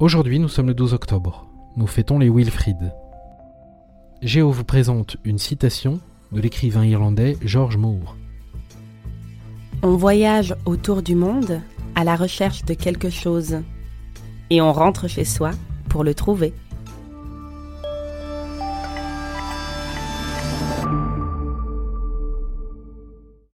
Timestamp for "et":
14.48-14.62